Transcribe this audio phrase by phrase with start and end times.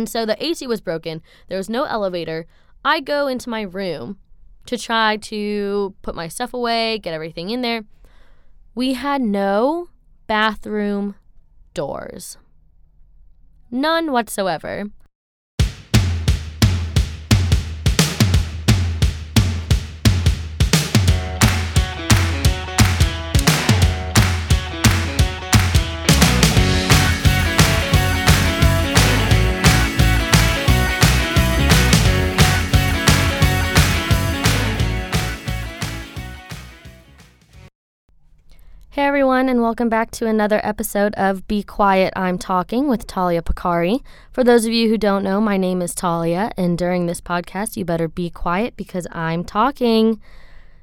[0.00, 1.20] And so the AC was broken.
[1.48, 2.46] There was no elevator.
[2.82, 4.16] I go into my room
[4.64, 7.82] to try to put my stuff away, get everything in there.
[8.74, 9.90] We had no
[10.26, 11.16] bathroom
[11.74, 12.38] doors.
[13.70, 14.86] None whatsoever.
[39.50, 44.00] And welcome back to another episode of Be Quiet, I'm Talking with Talia Picari.
[44.30, 47.76] For those of you who don't know, my name is Talia, and during this podcast,
[47.76, 50.20] you better be quiet because I'm talking.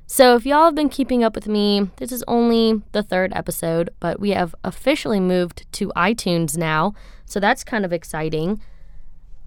[0.05, 3.89] So, if y'all have been keeping up with me, this is only the third episode,
[4.01, 6.93] but we have officially moved to iTunes now,
[7.25, 8.59] so that's kind of exciting.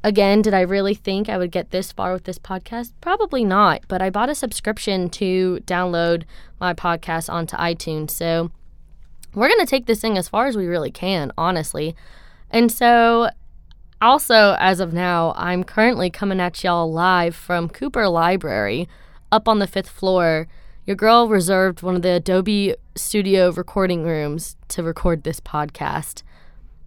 [0.03, 2.93] Again, did I really think I would get this far with this podcast?
[3.03, 6.23] Probably not, but I bought a subscription to download
[6.59, 8.13] my podcast onto iTunes.
[8.13, 8.51] So
[9.35, 11.95] we're going to take this thing as far as we really can, honestly.
[12.51, 13.31] And so,
[14.03, 18.89] also, as of now, I'm currently coming at y'all live from Cooper Library
[19.31, 20.49] up on the fifth floor.
[20.87, 26.23] Your girl reserved one of the Adobe Studio recording rooms to record this podcast.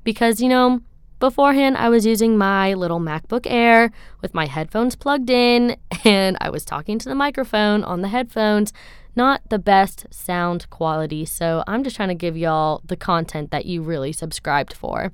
[0.04, 0.82] Because, you know,
[1.20, 6.50] beforehand, I was using my little MacBook Air with my headphones plugged in, and I
[6.50, 8.74] was talking to the microphone on the headphones
[9.16, 11.26] not the best sound quality.
[11.26, 15.12] So I'm just trying to give y'all the content that you really subscribed for.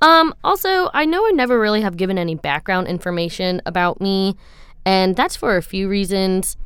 [0.00, 4.36] Um, also, I know I never really have given any background information about me,
[4.84, 6.56] and that's for a few reasons.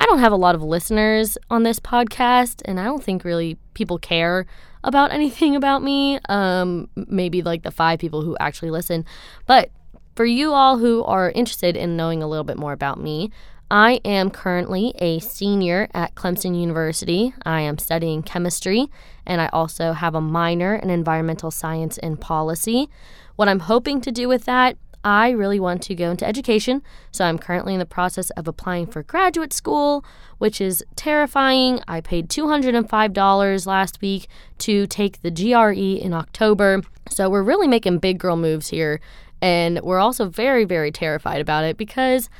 [0.00, 3.58] I don't have a lot of listeners on this podcast, and I don't think really
[3.74, 4.46] people care
[4.84, 6.20] about anything about me.
[6.28, 9.04] Um, maybe like the five people who actually listen.
[9.46, 9.70] But
[10.14, 13.30] for you all who are interested in knowing a little bit more about me,
[13.70, 17.34] I am currently a senior at Clemson University.
[17.44, 18.90] I am studying chemistry,
[19.26, 22.88] and I also have a minor in environmental science and policy.
[23.36, 27.26] What I'm hoping to do with that, I really want to go into education, so
[27.26, 30.02] I'm currently in the process of applying for graduate school,
[30.38, 31.80] which is terrifying.
[31.86, 34.28] I paid $205 last week
[34.58, 36.80] to take the GRE in October,
[37.10, 38.98] so we're really making big girl moves here,
[39.42, 42.30] and we're also very, very terrified about it because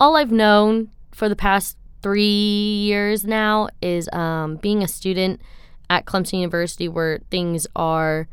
[0.00, 5.40] all I've known for the past three years now is um, being a student
[5.88, 8.28] at Clemson University where things are,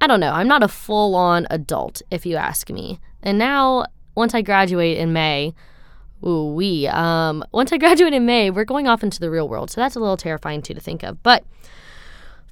[0.00, 3.00] I don't know, I'm not a full on adult, if you ask me.
[3.22, 3.84] And now,
[4.14, 5.54] once I graduate in May,
[6.26, 9.70] ooh, we, um, once I graduate in May, we're going off into the real world.
[9.70, 11.22] So that's a little terrifying too to think of.
[11.22, 11.44] But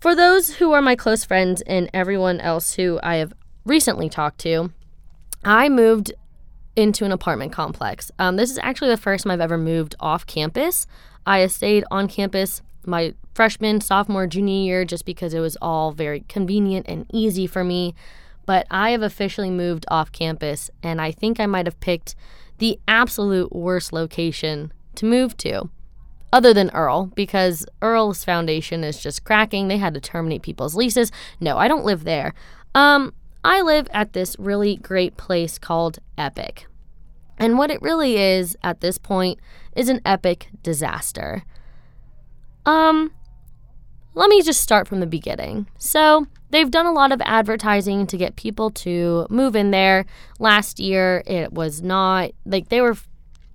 [0.01, 3.33] for those who are my close friends and everyone else who I have
[3.65, 4.73] recently talked to,
[5.45, 6.13] I moved
[6.77, 8.13] into an apartment complex.
[8.19, 10.87] Um, this is actually the first time I've ever moved off campus.
[11.27, 16.21] I stayed on campus my freshman, sophomore, junior year just because it was all very
[16.29, 17.95] convenient and easy for me.
[18.47, 22.15] But I have officially moved off campus, and I think I might have picked
[22.59, 25.69] the absolute worst location to move to,
[26.33, 29.67] other than Earl, because Earl's foundation is just cracking.
[29.67, 31.11] They had to terminate people's leases.
[31.41, 32.35] No, I don't live there.
[32.75, 33.13] Um,
[33.47, 36.67] I live at this really great place called Epic.
[37.39, 39.39] And what it really is at this point
[39.77, 41.45] is an epic disaster.
[42.65, 43.13] Um,
[44.15, 45.69] let me just start from the beginning.
[45.79, 50.07] So, they've done a lot of advertising to get people to move in there.
[50.41, 52.97] Last year, it was not like they were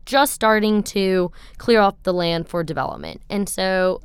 [0.05, 3.23] just starting to clear off the land for development.
[3.29, 3.99] And so,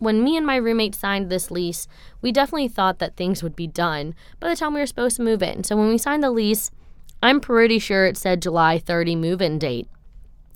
[0.00, 1.86] when me and my roommate signed this lease,
[2.20, 5.22] we definitely thought that things would be done by the time we were supposed to
[5.22, 5.62] move in.
[5.62, 6.70] So when we signed the lease,
[7.22, 9.88] I'm pretty sure it said July 30 move in date.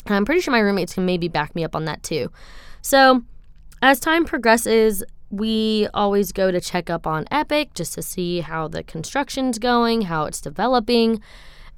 [0.06, 2.32] I'm pretty sure my roommates can maybe back me up on that too.
[2.80, 3.22] So
[3.82, 8.68] as time progresses, we always go to check up on Epic just to see how
[8.68, 11.20] the construction's going, how it's developing.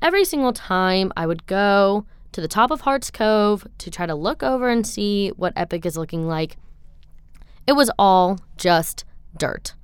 [0.00, 4.14] Every single time I would go to the top of Hearts Cove to try to
[4.14, 6.56] look over and see what Epic is looking like.
[7.66, 9.04] It was all just
[9.36, 9.74] dirt.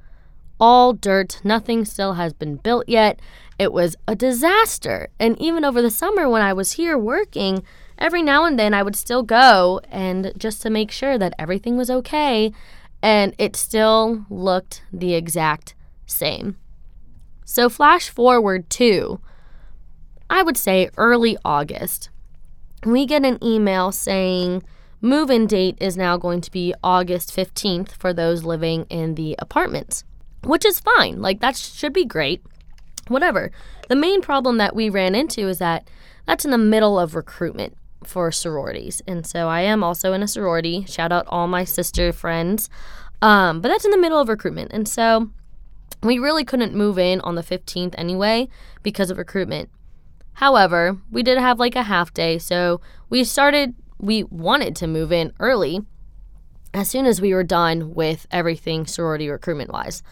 [0.61, 1.41] All dirt.
[1.43, 3.19] Nothing still has been built yet.
[3.59, 5.09] It was a disaster.
[5.19, 7.65] And even over the summer when I was here working,
[7.99, 11.77] every now and then I would still go and just to make sure that everything
[11.77, 12.53] was okay.
[13.03, 15.75] And it still looked the exact
[16.07, 16.57] same.
[17.45, 19.21] So, flash forward to,
[20.31, 22.11] I would say, early August.
[22.85, 24.63] We get an email saying,
[25.05, 29.35] Move in date is now going to be August 15th for those living in the
[29.41, 30.05] apartments,
[30.45, 31.21] which is fine.
[31.21, 32.41] Like, that should be great.
[33.09, 33.51] whatever.
[33.89, 35.89] The main problem that we ran into is that
[36.25, 39.03] that's in the middle of recruitment for sororities.
[39.07, 40.85] And so I am also in a sorority.
[40.87, 42.71] Shout out all my sister friends.
[43.21, 44.73] Um, but that's in the middle of recruitment.
[44.73, 45.31] And so
[46.03, 48.49] we really couldn't move in on the 15th anyway
[48.83, 49.69] because of recruitment.
[50.35, 55.13] However, we did have like a half day, so we started, we wanted to move
[55.13, 55.81] in early
[56.75, 60.03] as soon as we were done with everything sorority recruitment wise.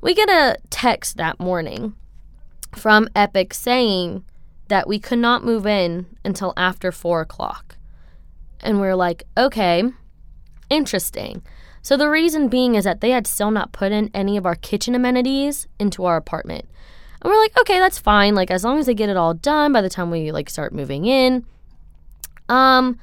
[0.00, 1.94] We get a text that morning
[2.74, 4.24] from Epic saying
[4.68, 7.76] that we could not move in until after four o'clock.
[8.60, 9.82] And we are like, okay,
[10.70, 11.42] interesting.
[11.82, 14.54] So the reason being is that they had still not put in any of our
[14.54, 16.66] kitchen amenities into our apartment.
[17.20, 18.34] And we're like, okay, that's fine.
[18.34, 20.72] Like as long as they get it all done by the time we like start
[20.72, 21.44] moving in.
[22.48, 22.98] Um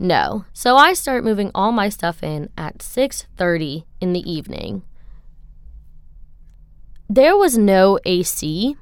[0.00, 0.46] no.
[0.52, 4.82] So I start moving all my stuff in at 6:30 in the evening.
[7.08, 8.76] There was no AC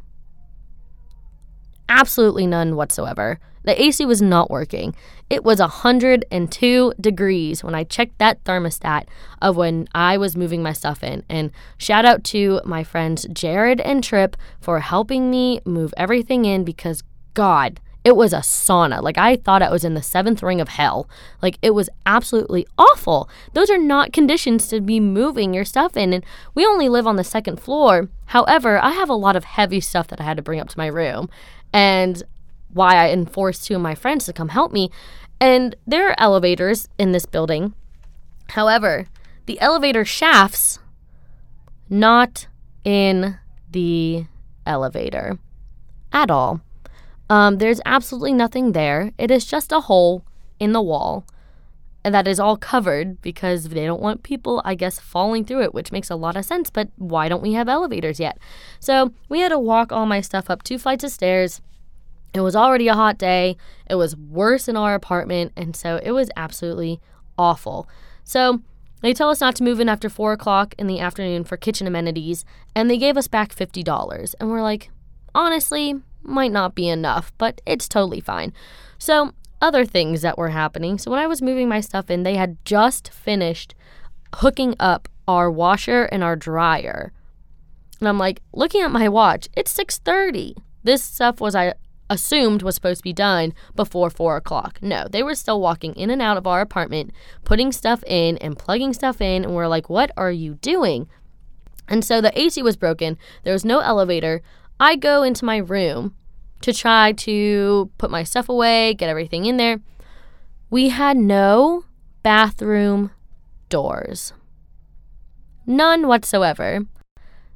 [1.88, 3.38] absolutely none whatsoever.
[3.64, 4.94] The AC was not working.
[5.28, 9.04] It was 102 degrees when I checked that thermostat
[9.42, 11.24] of when I was moving my stuff in.
[11.28, 16.64] And shout out to my friends Jared and Trip for helping me move everything in
[16.64, 17.02] because,
[17.34, 19.02] God, it was a sauna.
[19.02, 21.06] Like I thought I was in the seventh ring of hell.
[21.42, 23.28] Like it was absolutely awful.
[23.52, 26.14] Those are not conditions to be moving your stuff in.
[26.14, 26.24] And
[26.54, 28.08] we only live on the second floor.
[28.28, 30.78] However, I have a lot of heavy stuff that I had to bring up to
[30.78, 31.28] my room
[31.70, 32.22] and
[32.72, 34.90] why I enforced two of my friends to come help me.
[35.38, 37.74] And there are elevators in this building.
[38.52, 39.06] However,
[39.44, 40.78] the elevator shafts
[41.90, 42.46] not
[42.84, 43.36] in
[43.70, 44.24] the
[44.64, 45.38] elevator
[46.10, 46.62] at all.
[47.30, 49.12] Um, there's absolutely nothing there.
[49.18, 50.24] It is just a hole
[50.58, 51.24] in the wall
[52.04, 55.92] that is all covered because they don't want people, I guess, falling through it, which
[55.92, 56.70] makes a lot of sense.
[56.70, 58.38] But why don't we have elevators yet?
[58.80, 61.60] So we had to walk all my stuff up two flights of stairs.
[62.34, 63.56] It was already a hot day.
[63.88, 65.52] It was worse in our apartment.
[65.56, 67.00] And so it was absolutely
[67.36, 67.88] awful.
[68.24, 68.60] So
[69.02, 71.86] they tell us not to move in after four o'clock in the afternoon for kitchen
[71.86, 72.44] amenities.
[72.74, 74.34] And they gave us back $50.
[74.38, 74.90] And we're like,
[75.34, 78.52] honestly, might not be enough, but it's totally fine.
[78.98, 80.98] So other things that were happening.
[80.98, 83.74] So when I was moving my stuff in, they had just finished
[84.36, 87.12] hooking up our washer and our dryer.
[88.00, 90.54] And I'm like, looking at my watch, it's 6:30.
[90.84, 91.74] This stuff was I
[92.10, 94.78] assumed was supposed to be done before four o'clock.
[94.80, 97.12] No, they were still walking in and out of our apartment,
[97.44, 101.08] putting stuff in and plugging stuff in, and we're like, what are you doing?
[101.88, 103.18] And so the AC was broken.
[103.44, 104.42] There was no elevator.
[104.80, 106.14] I go into my room
[106.62, 109.80] to try to put my stuff away, get everything in there.
[110.70, 111.84] We had no
[112.22, 113.10] bathroom
[113.68, 114.32] doors.
[115.66, 116.86] None whatsoever.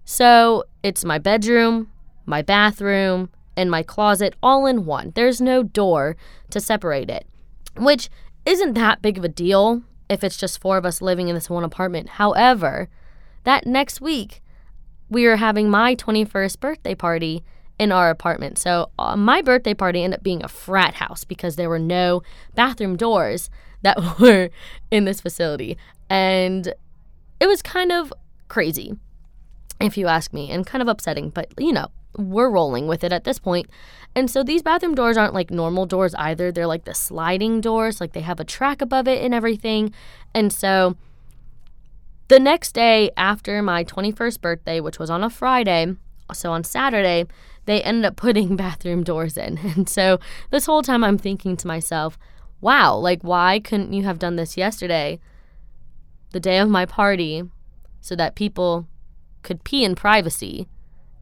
[0.04, 1.90] So it's my bedroom,
[2.26, 5.12] my bathroom, and my closet all in one.
[5.14, 6.16] There's no door
[6.50, 7.26] to separate it,
[7.76, 8.08] which
[8.44, 11.50] isn't that big of a deal if it's just four of us living in this
[11.50, 12.10] one apartment.
[12.10, 12.88] However,
[13.44, 14.42] that next week,
[15.12, 17.44] we are having my 21st birthday party
[17.78, 18.58] in our apartment.
[18.58, 22.22] So uh, my birthday party ended up being a frat house because there were no
[22.54, 23.50] bathroom doors
[23.82, 24.50] that were
[24.90, 25.76] in this facility.
[26.08, 26.72] And
[27.40, 28.12] it was kind of
[28.48, 28.96] crazy,
[29.80, 33.12] if you ask me, and kind of upsetting, but you know, we're rolling with it
[33.12, 33.68] at this point.
[34.14, 36.52] And so these bathroom doors aren't like normal doors either.
[36.52, 39.92] They're like the sliding doors, like they have a track above it and everything.
[40.34, 40.96] And so
[42.32, 45.94] the next day after my 21st birthday, which was on a Friday,
[46.32, 47.26] so on Saturday,
[47.66, 49.58] they ended up putting bathroom doors in.
[49.76, 52.18] And so this whole time I'm thinking to myself,
[52.62, 55.20] wow, like, why couldn't you have done this yesterday,
[56.30, 57.42] the day of my party,
[58.00, 58.86] so that people
[59.42, 60.68] could pee in privacy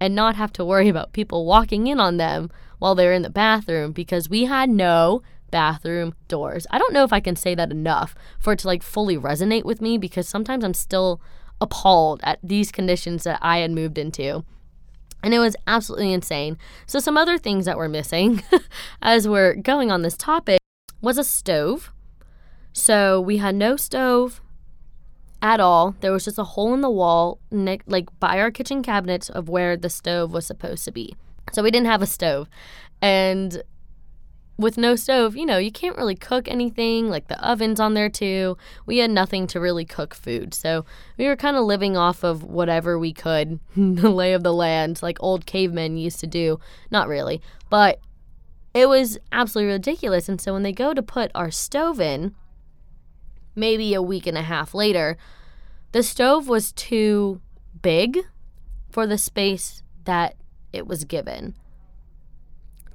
[0.01, 3.31] and not have to worry about people walking in on them while they're in the
[3.31, 6.67] bathroom because we had no bathroom doors.
[6.71, 9.65] I don't know if I can say that enough for it to like fully resonate
[9.65, 11.21] with me because sometimes I'm still
[11.61, 14.45] appalled at these conditions that I had moved into.
[15.23, 16.57] And it was absolutely insane.
[16.87, 18.43] So, some other things that were missing
[19.03, 20.61] as we're going on this topic
[21.03, 21.93] was a stove.
[22.73, 24.41] So, we had no stove
[25.43, 25.95] at all.
[26.01, 29.77] There was just a hole in the wall, like by our kitchen cabinets, of where
[29.77, 31.15] the stove was supposed to be.
[31.53, 32.49] So, we didn't have a stove.
[33.03, 33.63] And
[34.61, 37.09] with no stove, you know, you can't really cook anything.
[37.09, 38.57] Like the oven's on there too.
[38.87, 40.55] We had nothing to really cook food.
[40.55, 40.85] So
[41.17, 45.03] we were kind of living off of whatever we could, the lay of the land,
[45.03, 46.61] like old cavemen used to do.
[46.91, 47.41] Not really,
[47.71, 48.01] but
[48.75, 50.29] it was absolutely ridiculous.
[50.29, 52.35] And so when they go to put our stove in,
[53.55, 55.17] maybe a week and a half later,
[55.93, 57.41] the stove was too
[57.83, 58.21] big
[58.91, 60.37] for the space that
[60.73, 61.55] it was given.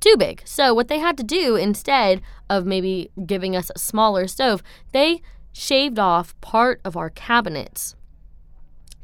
[0.05, 0.43] Too big.
[0.45, 5.23] So, what they had to do instead of maybe giving us a smaller stove, they
[5.51, 7.95] shaved off part of our cabinets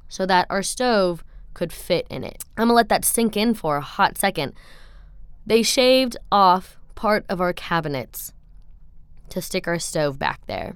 [0.08, 1.24] so that our stove
[1.56, 2.44] could fit in it.
[2.56, 4.54] I'm gonna let that sink in for a hot second.
[5.44, 8.34] They shaved off part of our cabinets
[9.30, 10.76] to stick our stove back there.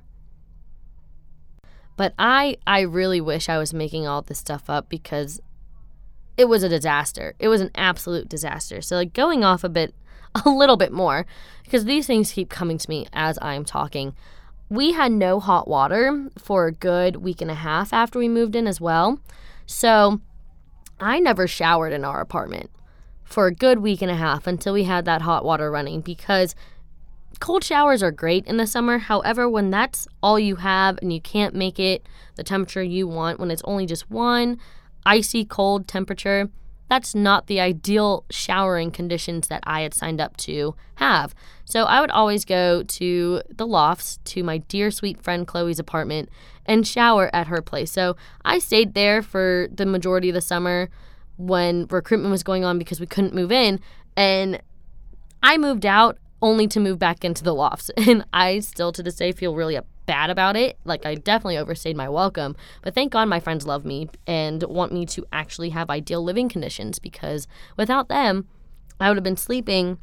[1.98, 5.40] But I I really wish I was making all this stuff up because
[6.36, 7.36] it was a disaster.
[7.38, 8.82] It was an absolute disaster.
[8.82, 9.94] So like going off a bit
[10.46, 11.26] a little bit more
[11.64, 14.16] because these things keep coming to me as I'm talking.
[14.70, 18.56] We had no hot water for a good week and a half after we moved
[18.56, 19.20] in as well.
[19.66, 20.22] So
[21.00, 22.70] I never showered in our apartment
[23.24, 26.56] for a good week and a half until we had that hot water running because
[27.40, 28.98] cold showers are great in the summer.
[28.98, 33.40] However, when that's all you have and you can't make it the temperature you want,
[33.40, 34.60] when it's only just one
[35.06, 36.50] icy cold temperature,
[36.90, 41.34] that's not the ideal showering conditions that I had signed up to have.
[41.66, 46.30] So I would always go to the lofts to my dear sweet friend Chloe's apartment
[46.66, 47.92] and shower at her place.
[47.92, 50.90] So I stayed there for the majority of the summer
[51.38, 53.80] when recruitment was going on because we couldn't move in.
[54.16, 54.62] And
[55.42, 57.90] I moved out only to move back into the lofts.
[57.98, 60.78] And I still to this day feel really bad about it.
[60.86, 62.56] Like I definitely overstayed my welcome.
[62.82, 66.50] But thank God my friends love me and want me to actually have ideal living
[66.50, 67.48] conditions because
[67.78, 68.48] without them,
[69.00, 69.98] I would have been sleeping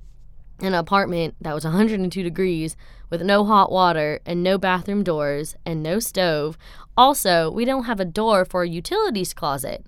[0.61, 2.77] in an apartment that was 102 degrees
[3.11, 6.57] with no hot water and no bathroom doors and no stove.
[6.97, 9.85] Also, we don't have a door for a utilities closet.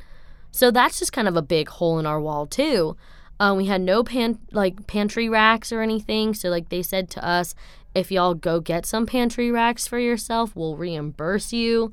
[0.51, 2.97] So that's just kind of a big hole in our wall too.
[3.41, 6.35] Um, we had no pan like pantry racks or anything.
[6.35, 7.55] So like they said to us,
[7.95, 11.93] if y'all go get some pantry racks for yourself, we'll reimburse you.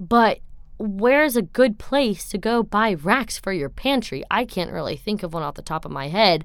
[0.00, 0.40] But
[0.78, 4.24] where's a good place to go buy racks for your pantry?
[4.30, 6.44] I can't really think of one off the top of my head.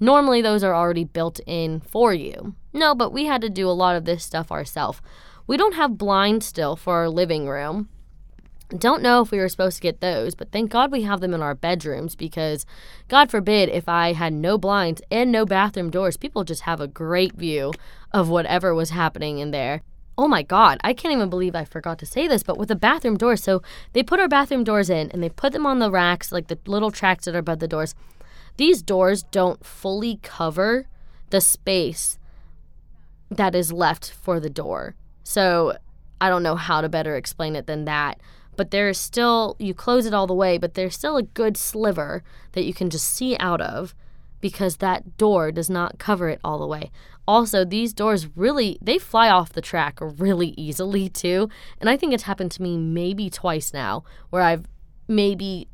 [0.00, 2.54] Normally, those are already built in for you.
[2.72, 5.00] No, but we had to do a lot of this stuff ourselves.
[5.46, 7.88] We don't have blinds still for our living room.
[8.76, 11.34] Don't know if we were supposed to get those, but thank God we have them
[11.34, 12.64] in our bedrooms because,
[13.08, 16.88] God forbid, if I had no blinds and no bathroom doors, people just have a
[16.88, 17.72] great view
[18.12, 19.82] of whatever was happening in there.
[20.16, 22.76] Oh my God, I can't even believe I forgot to say this, but with the
[22.76, 23.62] bathroom doors, so
[23.92, 26.58] they put our bathroom doors in and they put them on the racks, like the
[26.66, 27.94] little tracks that are above the doors.
[28.56, 30.86] These doors don't fully cover
[31.30, 32.18] the space
[33.30, 34.94] that is left for the door.
[35.24, 35.76] So
[36.20, 38.20] I don't know how to better explain it than that
[38.56, 42.22] but there's still, you close it all the way, but there's still a good sliver
[42.52, 43.94] that you can just see out of
[44.40, 46.90] because that door does not cover it all the way.
[47.26, 51.48] Also, these doors really they fly off the track really easily too,
[51.80, 54.66] and I think it's happened to me maybe twice now where I've
[55.06, 55.68] maybe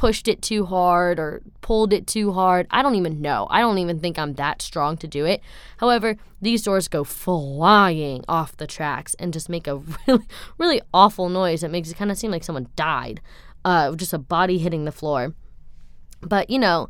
[0.00, 2.66] pushed it too hard or pulled it too hard.
[2.70, 3.46] I don't even know.
[3.50, 5.42] I don't even think I'm that strong to do it.
[5.76, 9.76] However, these doors go flying off the tracks and just make a
[10.06, 10.24] really,
[10.56, 13.20] really awful noise that makes it kind of seem like someone died.
[13.62, 15.34] Uh, just a body hitting the floor.
[16.22, 16.88] But, you know,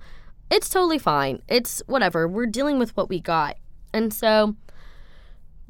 [0.49, 1.43] it's totally fine.
[1.49, 2.29] It's whatever.
[2.29, 3.57] We're dealing with what we got.
[3.93, 4.55] And so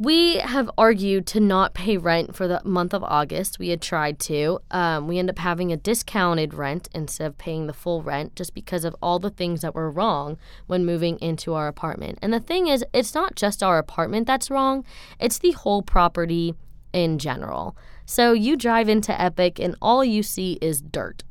[0.00, 3.59] we have argued to not pay rent for the month of August.
[3.59, 4.59] We had tried to.
[4.71, 8.54] Um, we end up having a discounted rent instead of paying the full rent just
[8.54, 12.19] because of all the things that were wrong when moving into our apartment.
[12.23, 14.87] And the thing is, it's not just our apartment that's wrong,
[15.19, 16.54] it's the whole property
[16.95, 17.76] in general.
[18.07, 21.25] So you drive into Epic and all you see is dirt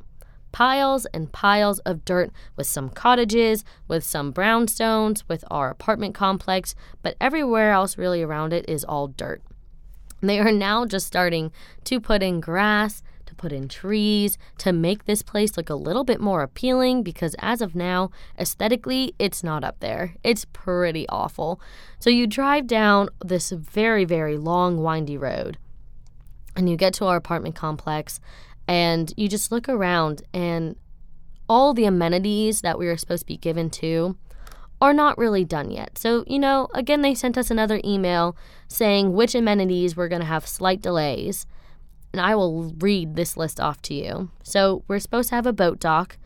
[0.52, 6.74] piles and piles of dirt with some cottages, with some brownstones, with our apartment complex,
[7.02, 9.42] but everywhere else really around it is all dirt.
[10.20, 11.50] They are now just starting
[11.84, 16.04] to put in grass, to put in trees, to make this place look a little
[16.04, 20.14] bit more appealing because as of now, aesthetically, it's not up there.
[20.22, 21.60] It's pretty awful.
[21.98, 25.56] So you drive down this very, very long, windy road
[26.56, 28.20] and you get to our apartment complex
[28.70, 30.76] and you just look around and
[31.48, 34.16] all the amenities that we were supposed to be given to
[34.80, 35.98] are not really done yet.
[35.98, 38.36] So, you know, again, they sent us another email
[38.68, 41.46] saying which amenities were going to have slight delays.
[42.12, 44.30] And I will read this list off to you.
[44.44, 46.16] So, we're supposed to have a boat dock,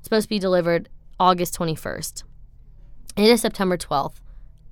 [0.00, 0.88] supposed to be delivered
[1.18, 2.22] August 21st.
[3.16, 4.20] It is September 12th.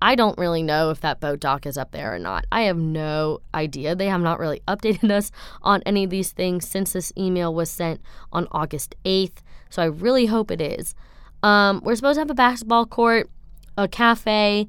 [0.00, 2.46] I don't really know if that boat dock is up there or not.
[2.52, 3.94] I have no idea.
[3.94, 5.30] They have not really updated us
[5.62, 8.00] on any of these things since this email was sent
[8.32, 9.38] on August 8th.
[9.70, 10.94] So I really hope it is.
[11.42, 13.30] Um, we're supposed to have a basketball court,
[13.76, 14.68] a cafe,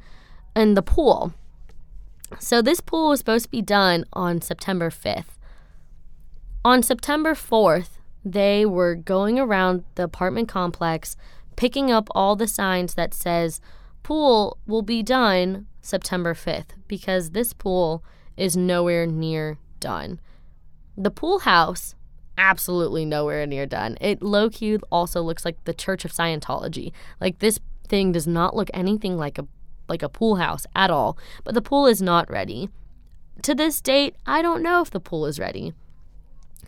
[0.56, 1.34] and the pool.
[2.40, 5.38] So this pool was supposed to be done on September 5th.
[6.66, 7.90] On September 4th,
[8.26, 11.16] they were going around the apartment complex
[11.56, 13.62] picking up all the signs that says
[14.08, 18.02] pool will be done September 5th because this pool
[18.38, 20.22] is nowhere near done.
[20.96, 21.94] The pool house
[22.38, 23.98] absolutely nowhere near done.
[24.00, 26.94] It low key also looks like the Church of Scientology.
[27.20, 27.60] Like this
[27.90, 29.46] thing does not look anything like a
[29.90, 31.18] like a pool house at all.
[31.44, 32.70] But the pool is not ready.
[33.42, 35.74] To this date, I don't know if the pool is ready.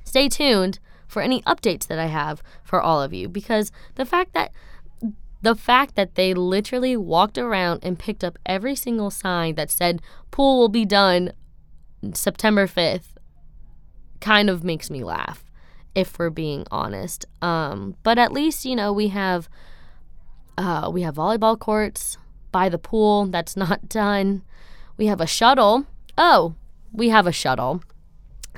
[0.04, 4.34] Stay tuned for any updates that I have for all of you because the fact
[4.34, 4.52] that
[5.42, 10.02] the fact that they literally walked around and picked up every single sign that said
[10.32, 11.32] pool will be done
[12.14, 13.16] September 5th
[14.20, 15.44] kind of makes me laugh
[15.96, 17.26] if we're being honest.
[17.42, 19.50] Um, but at least, you know, we have
[20.58, 22.18] uh, we have volleyball courts
[22.52, 24.44] by the pool that's not done.
[24.98, 25.86] We have a shuttle.
[26.18, 26.56] Oh,
[26.92, 27.82] we have a shuttle.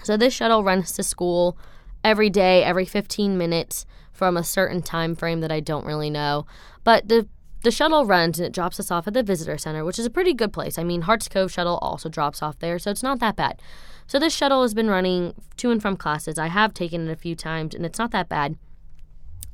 [0.03, 1.57] So this shuttle runs to school
[2.03, 3.85] every day, every 15 minutes
[4.21, 6.45] from a certain time frame that I don't really know.
[6.83, 7.27] But the
[7.63, 10.11] the shuttle runs and it drops us off at the visitor center, which is a
[10.11, 10.77] pretty good place.
[10.77, 13.59] I mean, Hearts Cove shuttle also drops off there, so it's not that bad.
[14.05, 16.37] So this shuttle has been running to and from classes.
[16.37, 18.59] I have taken it a few times and it's not that bad.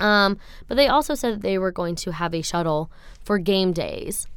[0.02, 2.92] Um, but they also said that they were going to have a shuttle
[3.24, 4.28] for game days.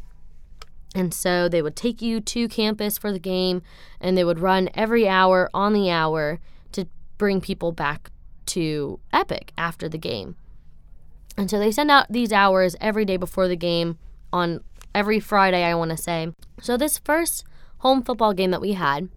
[0.94, 3.62] And so they would take you to campus for the game
[4.00, 6.38] and they would run every hour on the hour
[6.70, 6.86] to
[7.18, 8.12] bring people back
[8.50, 10.36] to Epic after the game.
[11.36, 13.98] And so they send out these hours every day before the game
[14.32, 14.62] on
[14.94, 16.32] every Friday, I want to say.
[16.60, 17.44] So this first
[17.78, 19.08] home football game that we had,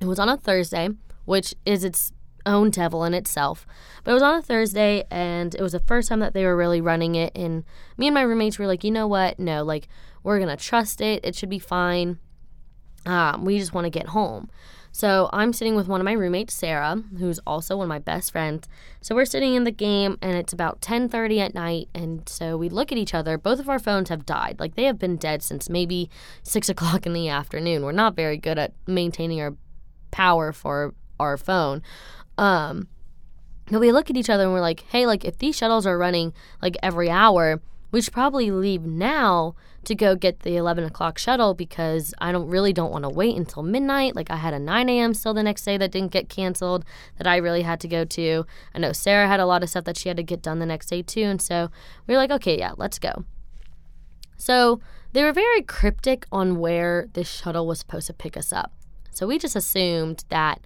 [0.00, 0.90] it was on a Thursday,
[1.24, 2.12] which is its
[2.46, 3.66] own devil in itself.
[4.02, 6.56] But it was on a Thursday, and it was the first time that they were
[6.56, 7.32] really running it.
[7.36, 7.64] And
[7.96, 9.38] me and my roommates were like, you know what?
[9.38, 9.88] No, like,
[10.22, 11.24] we're going to trust it.
[11.24, 12.18] It should be fine.
[13.06, 14.50] Um, we just want to get home.
[14.94, 18.30] So I'm sitting with one of my roommates, Sarah, who's also one of my best
[18.30, 18.68] friends.
[19.00, 22.68] So we're sitting in the game, and it's about 10:30 at night, and so we
[22.68, 23.36] look at each other.
[23.36, 24.60] Both of our phones have died.
[24.60, 26.08] Like they have been dead since maybe
[26.44, 27.82] six o'clock in the afternoon.
[27.82, 29.56] We're not very good at maintaining our
[30.12, 31.82] power for our phone.
[32.38, 32.86] Um,
[33.68, 35.98] but we look at each other and we're like, hey, like if these shuttles are
[35.98, 37.60] running like every hour,
[37.94, 39.54] we should probably leave now
[39.84, 43.36] to go get the 11 o'clock shuttle because I don't really don't want to wait
[43.36, 44.16] until midnight.
[44.16, 45.14] Like I had a 9 a.m.
[45.14, 46.84] still the next day that didn't get canceled
[47.18, 48.46] that I really had to go to.
[48.74, 50.66] I know Sarah had a lot of stuff that she had to get done the
[50.66, 51.22] next day too.
[51.22, 51.70] And so
[52.08, 53.24] we were like, okay, yeah, let's go.
[54.36, 54.80] So
[55.12, 58.72] they were very cryptic on where this shuttle was supposed to pick us up.
[59.12, 60.60] So we just assumed that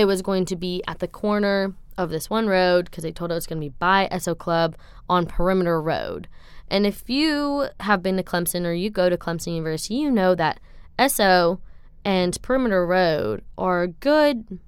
[0.00, 3.30] it was going to be at the corner of this one road because they told
[3.30, 4.74] us it was going to be by Esso Club
[5.10, 6.26] on Perimeter Road.
[6.68, 10.34] And if you have been to Clemson or you go to Clemson University, you know
[10.34, 10.58] that
[10.98, 11.60] Esso
[12.02, 14.58] and Perimeter Road are a good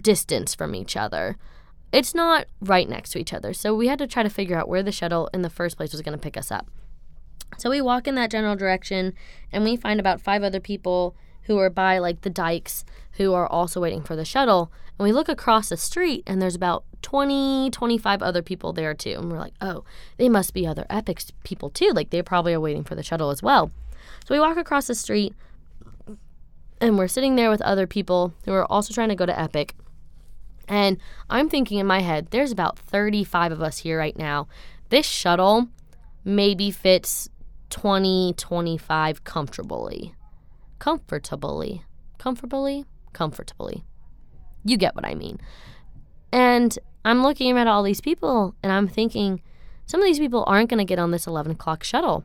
[0.00, 1.36] distance from each other.
[1.92, 3.52] It's not right next to each other.
[3.52, 5.90] So we had to try to figure out where the shuttle in the first place
[5.90, 6.68] was going to pick us up.
[7.58, 9.14] So we walk in that general direction
[9.50, 13.46] and we find about five other people who are by like the dikes who are
[13.46, 14.70] also waiting for the shuttle.
[14.98, 19.16] And we look across the street and there's about 20, 25 other people there too.
[19.18, 19.84] And we're like, oh,
[20.16, 21.90] they must be other Epics people too.
[21.94, 23.70] Like they probably are waiting for the shuttle as well.
[24.26, 25.34] So we walk across the street
[26.80, 29.74] and we're sitting there with other people who are also trying to go to Epic.
[30.68, 30.98] And
[31.28, 34.46] I'm thinking in my head, there's about 35 of us here right now.
[34.88, 35.68] This shuttle
[36.24, 37.28] maybe fits
[37.70, 40.14] 20, 25 comfortably
[40.80, 41.84] comfortably.
[42.18, 42.84] Comfortably?
[43.12, 43.84] Comfortably.
[44.64, 45.38] You get what I mean.
[46.32, 49.40] And I'm looking at all these people and I'm thinking,
[49.86, 52.24] some of these people aren't going to get on this 11 o'clock shuttle.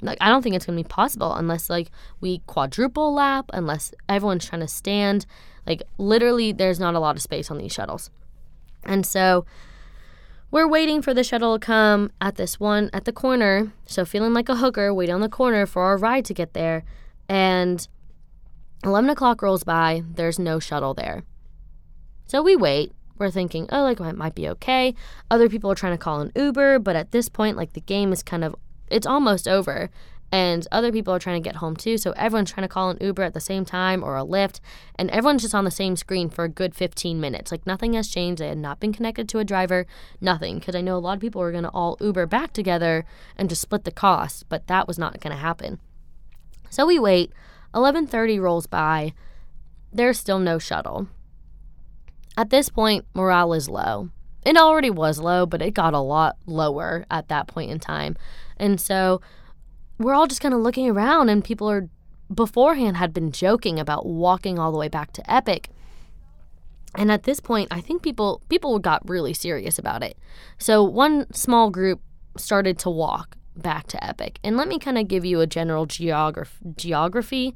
[0.00, 3.92] Like, I don't think it's going to be possible unless, like, we quadruple lap, unless
[4.08, 5.26] everyone's trying to stand.
[5.66, 8.10] Like, literally, there's not a lot of space on these shuttles.
[8.84, 9.44] And so
[10.50, 13.72] we're waiting for the shuttle to come at this one at the corner.
[13.86, 16.84] So, feeling like a hooker, waiting on the corner for our ride to get there.
[17.28, 17.86] And
[18.84, 21.24] 11 o'clock rolls by, there's no shuttle there.
[22.26, 22.92] So we wait.
[23.18, 24.94] We're thinking, oh, like, it might be okay.
[25.30, 28.12] Other people are trying to call an Uber, but at this point, like, the game
[28.12, 28.54] is kind of,
[28.90, 29.90] it's almost over.
[30.30, 31.96] And other people are trying to get home too.
[31.96, 34.60] So everyone's trying to call an Uber at the same time or a Lyft.
[34.96, 37.50] And everyone's just on the same screen for a good 15 minutes.
[37.50, 38.40] Like, nothing has changed.
[38.40, 39.86] They had not been connected to a driver,
[40.20, 40.58] nothing.
[40.58, 43.04] Because I know a lot of people were going to all Uber back together
[43.36, 45.80] and just split the cost, but that was not going to happen.
[46.70, 47.32] So we wait.
[47.74, 49.12] 11:30 rolls by.
[49.92, 51.08] There's still no shuttle.
[52.36, 54.10] At this point, morale is low.
[54.44, 58.16] It already was low, but it got a lot lower at that point in time.
[58.56, 59.20] And so
[59.98, 61.88] we're all just kind of looking around and people are
[62.32, 65.70] beforehand had been joking about walking all the way back to Epic.
[66.94, 70.16] And at this point, I think people people got really serious about it.
[70.58, 72.00] So one small group
[72.36, 74.38] started to walk back to Epic.
[74.42, 77.54] And let me kind of give you a general geograph- geography,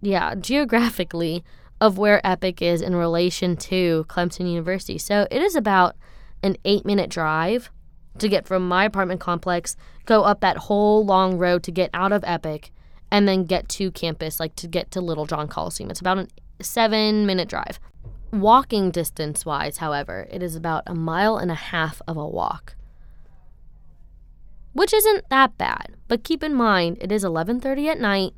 [0.00, 1.44] yeah, geographically
[1.80, 4.98] of where Epic is in relation to Clemson University.
[4.98, 5.96] So it is about
[6.42, 7.70] an eight minute drive
[8.18, 12.12] to get from my apartment complex, go up that whole long road to get out
[12.12, 12.70] of Epic,
[13.10, 15.90] and then get to campus, like to get to Littlejohn Coliseum.
[15.90, 16.28] It's about a
[16.62, 17.80] seven minute drive.
[18.32, 22.76] Walking distance wise, however, it is about a mile and a half of a walk
[24.72, 25.96] which isn't that bad.
[26.08, 28.34] But keep in mind, it is 11:30 at night.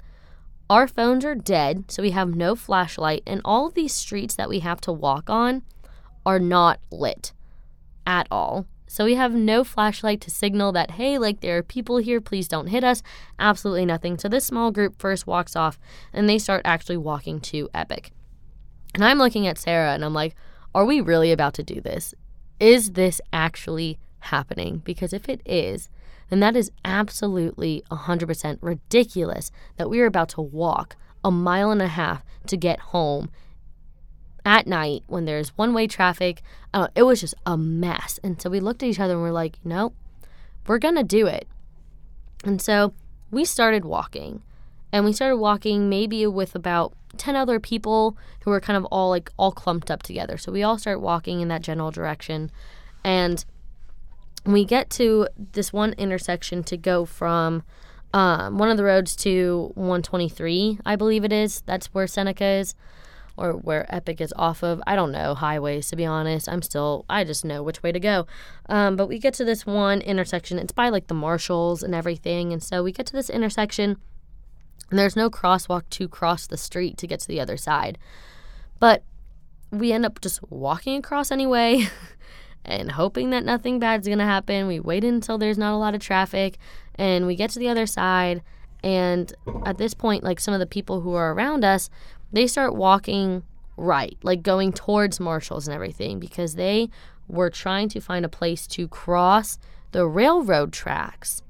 [0.71, 4.49] Our phones are dead, so we have no flashlight, and all of these streets that
[4.49, 5.63] we have to walk on
[6.25, 7.33] are not lit
[8.07, 8.67] at all.
[8.93, 12.47] So we have no flashlight to signal that hey, like there are people here, please
[12.47, 13.03] don't hit us.
[13.39, 14.19] Absolutely nothing.
[14.19, 15.79] So this small group first walks off
[16.13, 18.13] and they start actually walking to Epic.
[18.95, 20.35] And I'm looking at Sarah and I'm like,
[20.75, 22.15] are we really about to do this?
[22.61, 24.83] Is this actually happening?
[24.85, 25.89] Because if it is,
[26.33, 31.83] then that is absolutely 100% ridiculous that we are about to walk a mile and
[31.83, 33.31] a half to get home
[34.43, 36.41] at night when there's one way traffic.
[36.73, 38.19] Uh, it was just a mess.
[38.25, 39.95] And so we looked at each other and we're like, nope,
[40.67, 41.47] we're going to do it.
[42.45, 42.95] And so
[43.31, 44.43] we started walking.
[44.91, 49.11] And we started walking maybe with about 10 other people who were kind of all
[49.11, 50.39] like all clumped up together.
[50.39, 52.51] So we all start walking in that general direction.
[53.05, 53.45] And
[54.45, 57.63] we get to this one intersection to go from
[58.13, 61.63] um, one of the roads to 123, I believe it is.
[61.63, 62.75] That's where Seneca is,
[63.37, 64.83] or where Epic is off of.
[64.87, 66.49] I don't know highways, to be honest.
[66.49, 68.27] I'm still, I just know which way to go.
[68.69, 70.59] Um, but we get to this one intersection.
[70.59, 72.53] It's by like the Marshalls and everything.
[72.53, 73.97] And so we get to this intersection,
[74.91, 77.97] and there's no crosswalk to cross the street to get to the other side.
[78.79, 79.05] But
[79.71, 81.87] we end up just walking across anyway.
[82.65, 84.67] and hoping that nothing bad's gonna happen.
[84.67, 86.59] We wait until there's not a lot of traffic
[86.97, 88.43] and we get to the other side.
[88.83, 89.33] And
[89.65, 91.91] at this point, like some of the people who are around us,
[92.33, 93.43] they start walking
[93.77, 96.91] right, like going towards Marshalls and everything because they
[97.29, 99.59] were trying to find a place to cross
[99.93, 101.43] the railroad tracks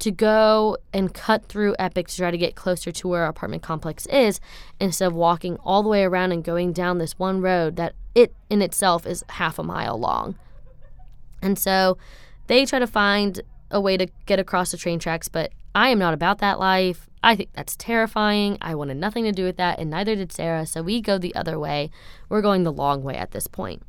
[0.00, 3.62] to go and cut through Epic to try to get closer to where our apartment
[3.62, 4.40] complex is
[4.80, 8.34] instead of walking all the way around and going down this one road that it
[8.48, 10.36] in itself is half a mile long.
[11.42, 11.98] And so
[12.46, 15.98] they try to find a way to get across the train tracks, but I am
[15.98, 17.08] not about that life.
[17.22, 18.58] I think that's terrifying.
[18.60, 20.66] I wanted nothing to do with that, and neither did Sarah.
[20.66, 21.90] So we go the other way.
[22.28, 23.82] We're going the long way at this point.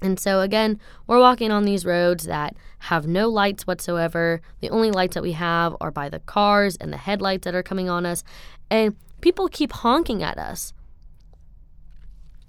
[0.00, 4.40] And so, again, we're walking on these roads that have no lights whatsoever.
[4.60, 7.64] The only lights that we have are by the cars and the headlights that are
[7.64, 8.22] coming on us.
[8.70, 10.72] And people keep honking at us,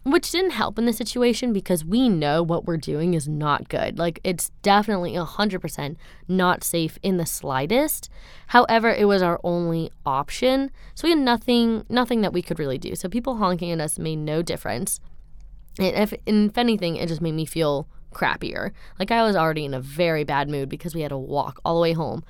[0.04, 3.98] which didn't help in the situation because we know what we're doing is not good.
[3.98, 5.96] Like, it's definitely 100%
[6.28, 8.10] not safe in the slightest.
[8.48, 10.70] However, it was our only option.
[10.94, 12.94] So we had nothing, nothing that we could really do.
[12.96, 15.00] So people honking at us made no difference.
[15.80, 18.72] And if, and if anything, it just made me feel crappier.
[18.98, 21.76] Like I was already in a very bad mood because we had to walk all
[21.76, 22.24] the way home.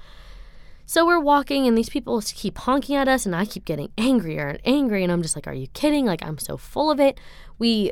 [0.85, 4.47] So we're walking, and these people keep honking at us, and I keep getting angrier
[4.47, 5.03] and angry.
[5.03, 6.05] And I'm just like, Are you kidding?
[6.05, 7.19] Like, I'm so full of it.
[7.59, 7.91] We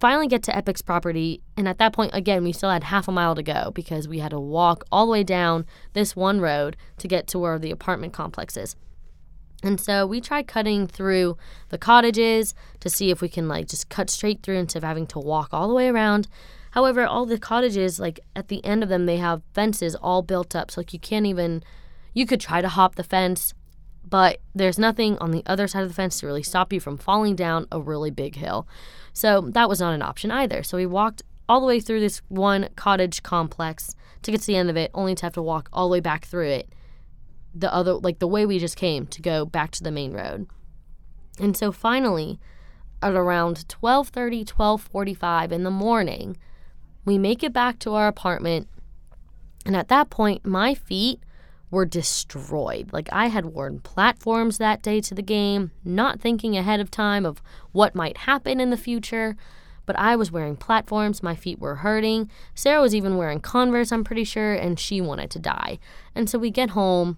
[0.00, 3.12] finally get to Epic's property, and at that point, again, we still had half a
[3.12, 6.76] mile to go because we had to walk all the way down this one road
[6.96, 8.76] to get to where the apartment complex is.
[9.62, 11.36] And so we try cutting through
[11.70, 15.06] the cottages to see if we can like just cut straight through instead of having
[15.08, 16.28] to walk all the way around.
[16.72, 20.54] However, all the cottages, like at the end of them, they have fences all built
[20.54, 20.70] up.
[20.70, 21.64] So like you can't even,
[22.14, 23.52] you could try to hop the fence,
[24.08, 26.96] but there's nothing on the other side of the fence to really stop you from
[26.96, 28.68] falling down a really big hill.
[29.12, 30.62] So that was not an option either.
[30.62, 34.56] So we walked all the way through this one cottage complex to get to the
[34.56, 36.68] end of it, only to have to walk all the way back through it
[37.54, 40.46] the other like the way we just came to go back to the main road.
[41.40, 42.38] And so finally,
[43.02, 46.36] at around 12:30, 12:45 in the morning,
[47.04, 48.68] we make it back to our apartment.
[49.64, 51.20] And at that point, my feet
[51.70, 52.92] were destroyed.
[52.92, 57.26] Like I had worn platforms that day to the game, not thinking ahead of time
[57.26, 59.36] of what might happen in the future.
[59.86, 62.30] But I was wearing platforms, my feet were hurting.
[62.54, 65.78] Sarah was even wearing Converse, I'm pretty sure, and she wanted to die.
[66.14, 67.16] And so we get home,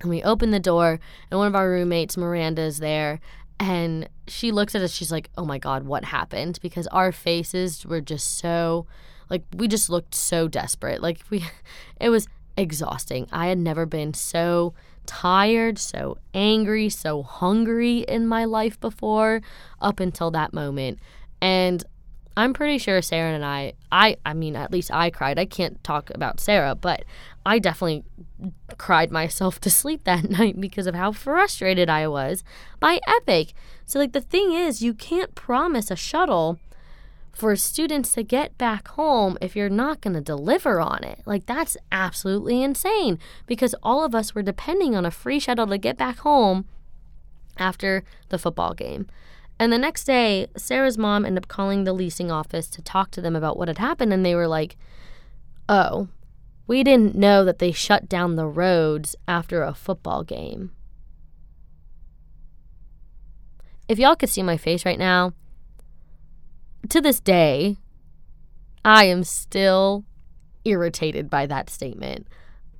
[0.00, 3.20] and we open the door, and one of our roommates, Miranda, is there.
[3.58, 6.58] And she looks at us, she's like, oh my God, what happened?
[6.60, 8.86] Because our faces were just so,
[9.30, 11.00] like, we just looked so desperate.
[11.00, 11.44] Like, we,
[12.00, 13.26] it was exhausting.
[13.32, 14.74] I had never been so
[15.06, 19.40] tired, so angry, so hungry in my life before
[19.80, 20.98] up until that moment.
[21.40, 21.84] And
[22.36, 25.38] I'm pretty sure Sarah and I, I, I mean, at least I cried.
[25.38, 27.04] I can't talk about Sarah, but
[27.46, 28.04] I definitely
[28.76, 32.44] cried myself to sleep that night because of how frustrated I was
[32.78, 33.54] by Epic.
[33.86, 36.58] So, like, the thing is, you can't promise a shuttle
[37.32, 41.20] for students to get back home if you're not going to deliver on it.
[41.24, 45.78] Like, that's absolutely insane because all of us were depending on a free shuttle to
[45.78, 46.66] get back home
[47.58, 49.06] after the football game.
[49.58, 53.20] And the next day, Sarah's mom ended up calling the leasing office to talk to
[53.20, 54.12] them about what had happened.
[54.12, 54.76] And they were like,
[55.68, 56.08] oh,
[56.66, 60.72] we didn't know that they shut down the roads after a football game.
[63.88, 65.32] If y'all could see my face right now,
[66.88, 67.76] to this day,
[68.84, 70.04] I am still
[70.64, 72.26] irritated by that statement.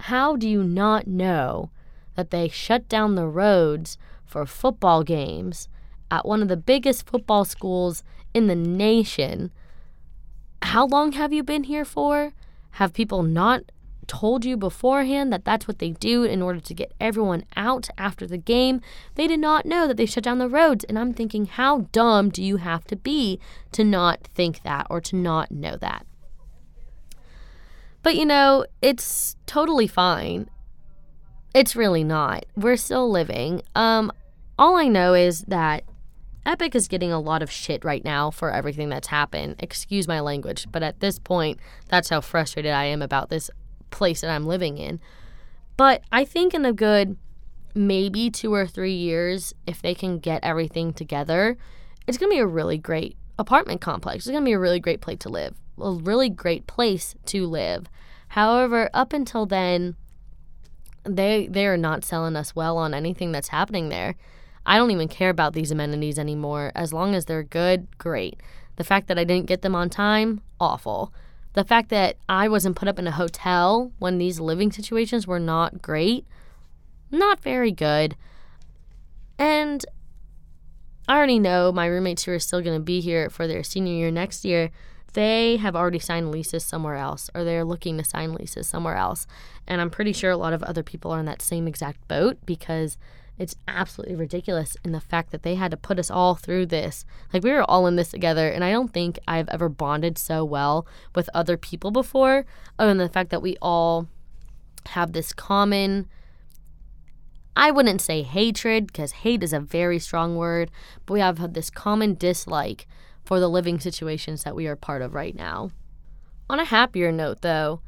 [0.01, 1.71] How do you not know
[2.17, 5.69] that they shut down the roads for football games
[6.11, 8.03] at one of the biggest football schools
[8.35, 9.51] in the nation?
[10.63, 12.33] How long have you been here for?
[12.73, 13.63] Have people not
[14.07, 18.27] told you beforehand that that's what they do in order to get everyone out after
[18.27, 18.81] the game.
[19.15, 20.85] They did not know that they shut down the roads.
[20.85, 23.41] And I'm thinking, how dumb do you have to be
[23.73, 26.07] to not think that or to not know that?
[28.03, 30.49] But you know, it's totally fine.
[31.55, 32.47] It's really not.
[32.55, 33.63] We're still living.
[33.75, 34.13] Um,
[34.59, 35.85] all I know is that
[36.47, 39.57] Epic is getting a lot of shit right now for everything that's happened.
[39.59, 43.51] Excuse my language, but at this point, that's how frustrated I am about this
[43.91, 45.01] place that I'm living in.
[45.77, 47.17] But I think in a good
[47.75, 51.59] maybe two or three years, if they can get everything together,
[52.07, 54.19] it's going to be a really great apartment complex.
[54.19, 57.47] It's going to be a really great place to live, a really great place to
[57.47, 57.87] live.
[58.29, 59.97] However, up until then,
[61.05, 64.17] they they are not selling us well on anything that's happening there.
[64.67, 66.73] I don't even care about these amenities anymore.
[66.75, 68.41] As long as they're good, great.
[68.77, 71.13] The fact that I didn't get them on time, awful.
[71.55, 75.41] The fact that I wasn't put up in a hotel when these living situations were
[75.41, 76.27] not great,
[77.11, 78.17] not very good.
[79.39, 79.85] And
[81.09, 83.95] I already know my roommates who are still going to be here for their senior
[83.95, 84.71] year next year,
[85.13, 89.27] they have already signed leases somewhere else or they're looking to sign leases somewhere else.
[89.67, 92.37] And I'm pretty sure a lot of other people are in that same exact boat
[92.45, 92.99] because
[93.39, 97.05] it's absolutely ridiculous in the fact that they had to put us all through this.
[97.33, 100.45] Like we were all in this together, and I don't think I've ever bonded so
[100.45, 102.47] well with other people before.
[102.79, 104.09] Other than the fact that we all
[104.87, 106.09] have this common
[107.57, 110.71] I wouldn't say hatred because hate is a very strong word,
[111.07, 112.87] but we have this common dislike
[113.25, 115.71] for the living situations that we are part of right now.
[116.51, 117.81] On a happier note, though,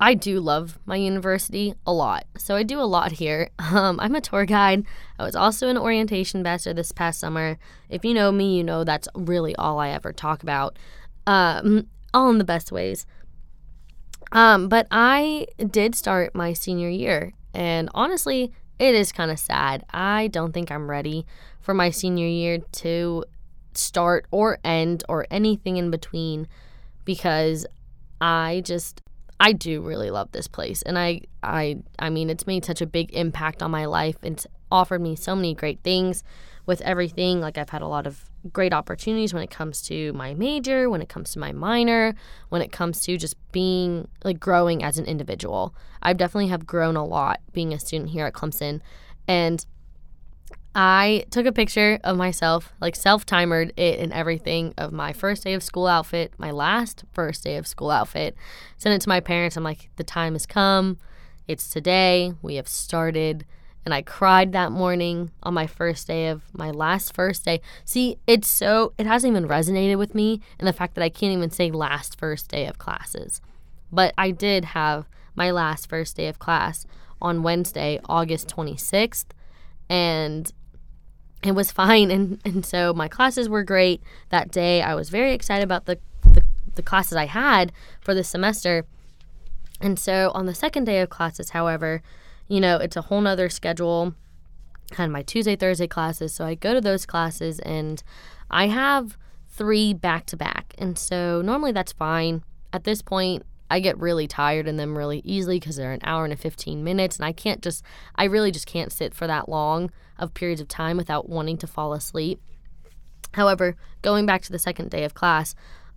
[0.00, 2.24] I do love my university a lot.
[2.36, 3.50] So I do a lot here.
[3.68, 4.84] Um, I'm a tour guide.
[5.18, 7.58] I was also an orientation ambassador this past summer.
[7.90, 10.78] If you know me, you know that's really all I ever talk about,
[11.26, 13.04] um, all in the best ways.
[14.32, 19.84] Um, but I did start my senior year, and honestly, it is kind of sad.
[19.90, 21.26] I don't think I'm ready
[21.60, 23.24] for my senior year to
[23.74, 26.48] start or end or anything in between
[27.04, 27.66] because
[28.20, 29.02] I just
[29.40, 32.86] I do really love this place and I I I mean it's made such a
[32.86, 34.16] big impact on my life.
[34.22, 36.24] It's offered me so many great things
[36.66, 37.40] with everything.
[37.40, 41.02] Like I've had a lot of great opportunities when it comes to my major when
[41.02, 42.14] it comes to my minor
[42.50, 45.74] when it comes to just being like growing as an individual.
[46.02, 48.80] I definitely have grown a lot being a student here at Clemson
[49.26, 49.64] and
[50.74, 55.44] I took a picture of myself, like self timered it and everything of my first
[55.44, 58.36] day of school outfit, my last first day of school outfit.
[58.76, 59.56] Sent it to my parents.
[59.56, 60.98] I'm like, the time has come.
[61.48, 62.34] It's today.
[62.42, 63.46] We have started.
[63.84, 67.62] And I cried that morning on my first day of my last first day.
[67.86, 71.32] See, it's so, it hasn't even resonated with me and the fact that I can't
[71.32, 73.40] even say last first day of classes.
[73.90, 76.86] But I did have my last first day of class
[77.22, 79.26] on Wednesday, August 26th.
[79.88, 80.50] And
[81.42, 82.10] it was fine.
[82.18, 84.82] And, and so my classes were great that day.
[84.82, 86.42] I was very excited about the, the,
[86.74, 88.84] the classes i had for this semester.
[89.80, 92.02] And so on the second day of classes however
[92.48, 94.14] you know it's a whole nother schedule.
[94.92, 98.02] I had my tuesday thursday classes so i go to those classes and
[98.50, 99.16] i have
[99.58, 100.74] three back to back.
[100.78, 102.44] And so normally that's fine.
[102.72, 106.24] At this point I get really tired in them really easily because they're an hour
[106.24, 109.48] and a 15 minutes, and I can't just, I really just can't sit for that
[109.48, 112.40] long of periods of time without wanting to fall asleep.
[113.32, 115.54] However, going back to the second day of class,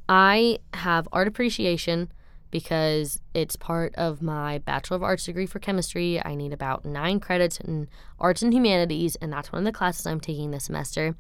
[0.10, 2.12] I have art appreciation,
[2.52, 6.24] because it's part of my Bachelor of Arts degree for chemistry.
[6.24, 7.88] I need about nine credits in
[8.20, 11.16] arts and humanities, and that's one of the classes I'm taking this semester.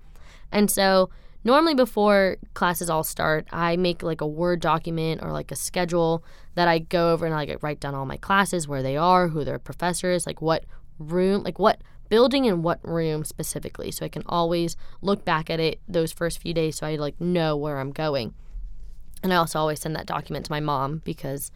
[0.52, 1.10] And so,
[1.44, 6.24] normally before classes all start, I make like a Word document or like a schedule
[6.56, 9.30] that I go over and I like write down all my classes, where they are,
[9.30, 10.66] who their professor is, like what
[11.00, 13.90] room, like what building and what room specifically.
[13.90, 17.20] So I can always look back at it those first few days so I like
[17.20, 18.34] know where I'm going.
[19.24, 21.52] And I also always send that document to my mom because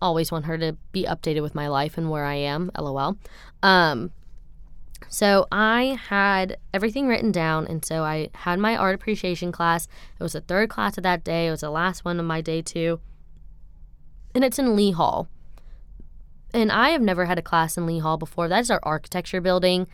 [0.00, 3.16] I always want her to be updated with my life and where I am, lol.
[3.62, 4.12] Um,
[5.08, 9.86] so I had everything written down, and so I had my art appreciation class.
[10.18, 11.48] It was the third class of that day.
[11.48, 13.00] It was the last one of my day two,
[14.34, 15.28] and it's in Lee Hall.
[16.54, 18.48] And I have never had a class in Lee Hall before.
[18.48, 19.86] That is our architecture building.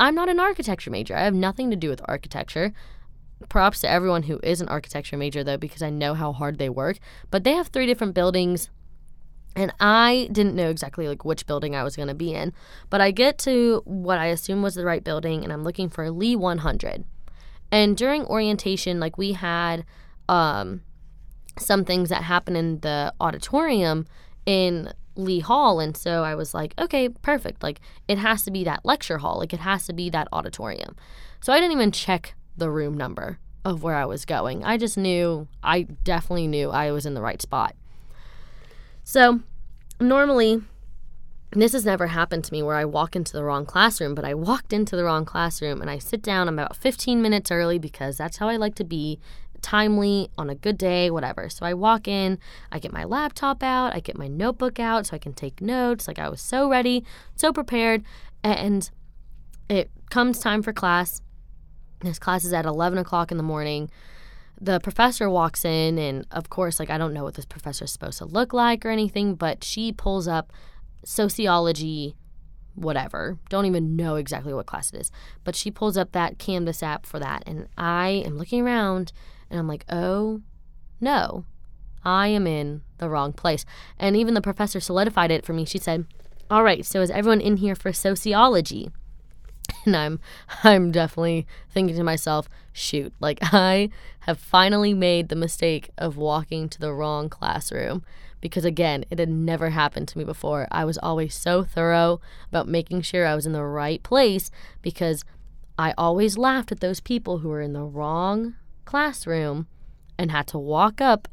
[0.00, 1.16] I'm not an architecture major.
[1.16, 2.72] I have nothing to do with architecture.
[3.48, 6.68] Props to everyone who is an architecture major, though, because I know how hard they
[6.68, 6.98] work.
[7.30, 8.70] But they have three different buildings,
[9.56, 12.52] and I didn't know exactly like which building I was going to be in.
[12.90, 16.10] But I get to what I assume was the right building, and I'm looking for
[16.10, 17.04] Lee 100.
[17.70, 19.84] And during orientation, like we had
[20.28, 20.82] um,
[21.58, 24.06] some things that happen in the auditorium
[24.46, 25.80] in Lee Hall.
[25.80, 27.62] And so I was like, okay, perfect.
[27.62, 30.96] Like it has to be that lecture hall, like it has to be that auditorium.
[31.40, 34.64] So I didn't even check the room number of where I was going.
[34.64, 37.74] I just knew, I definitely knew I was in the right spot.
[39.04, 39.40] So
[40.00, 40.62] normally,
[41.52, 44.34] this has never happened to me where I walk into the wrong classroom, but I
[44.34, 48.16] walked into the wrong classroom and I sit down I'm about 15 minutes early because
[48.16, 49.20] that's how I like to be
[49.62, 51.48] timely on a good day, whatever.
[51.48, 52.38] So I walk in,
[52.72, 56.08] I get my laptop out, I get my notebook out so I can take notes.
[56.08, 57.04] Like I was so ready,
[57.36, 58.02] so prepared.
[58.42, 58.90] And
[59.68, 61.22] it comes time for class.
[62.00, 63.90] This class is at 11 o'clock in the morning.
[64.60, 67.92] The professor walks in, and of course, like I don't know what this professor is
[67.92, 70.52] supposed to look like or anything, but she pulls up
[71.04, 72.14] sociology
[72.74, 73.38] whatever.
[73.48, 75.10] Don't even know exactly what class it is.
[75.44, 77.42] But she pulls up that Canvas app for that.
[77.46, 79.12] And I am looking around
[79.50, 80.42] and I'm like, oh
[81.00, 81.44] no,
[82.04, 83.64] I am in the wrong place.
[83.98, 85.64] And even the professor solidified it for me.
[85.64, 86.06] She said,
[86.50, 88.90] all right, so is everyone in here for sociology?
[89.86, 90.20] And I'm
[90.62, 96.68] I'm definitely thinking to myself, shoot, like I have finally made the mistake of walking
[96.70, 98.02] to the wrong classroom.
[98.40, 100.68] Because again, it had never happened to me before.
[100.70, 104.50] I was always so thorough about making sure I was in the right place
[104.82, 105.24] because
[105.78, 109.66] I always laughed at those people who were in the wrong classroom
[110.18, 111.26] and had to walk up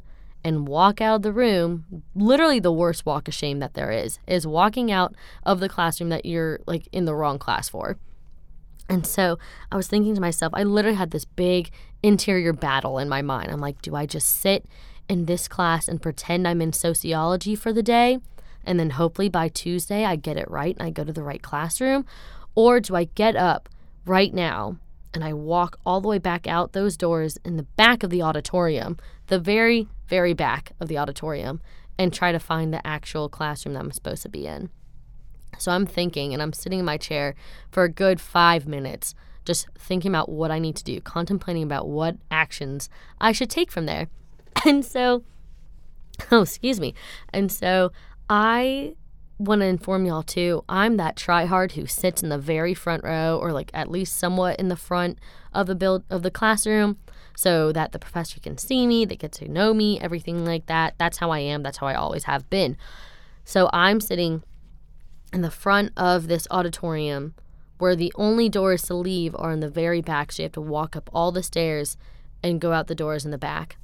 [0.43, 2.03] and walk out of the room.
[2.15, 6.09] Literally the worst walk of shame that there is is walking out of the classroom
[6.09, 7.97] that you're like in the wrong class for
[8.91, 9.39] and so
[9.71, 11.71] i was thinking to myself i literally had this big
[12.03, 13.51] interior battle in my mind.
[13.51, 14.65] I'm like do i just sit
[15.07, 18.19] in this class and pretend i'm in sociology for the day?
[18.63, 21.41] And then hopefully by tuesday i get it right and i go to the right
[21.41, 22.05] classroom?
[22.53, 23.69] Or do i get up
[24.05, 24.77] right now
[25.13, 28.21] and I walk all the way back out those doors in the back of the
[28.21, 31.61] auditorium, the very, very back of the auditorium,
[31.97, 34.69] and try to find the actual classroom that I'm supposed to be in.
[35.57, 37.35] So I'm thinking, and I'm sitting in my chair
[37.71, 39.13] for a good five minutes,
[39.45, 43.71] just thinking about what I need to do, contemplating about what actions I should take
[43.71, 44.07] from there.
[44.63, 45.23] And so,
[46.31, 46.93] oh, excuse me.
[47.33, 47.91] And so
[48.29, 48.93] I
[49.39, 50.63] want to inform y'all too.
[50.69, 54.59] I'm that tryhard who sits in the very front row, or like at least somewhat
[54.59, 55.17] in the front
[55.53, 56.97] of the build of the classroom,
[57.35, 60.93] so that the professor can see me, they get to know me, everything like that.
[60.97, 61.63] That's how I am.
[61.63, 62.77] That's how I always have been.
[63.43, 64.43] So I'm sitting
[65.33, 67.33] in the front of this auditorium,
[67.77, 70.31] where the only doors to leave are in the very back.
[70.31, 71.97] So you have to walk up all the stairs
[72.43, 73.77] and go out the doors in the back.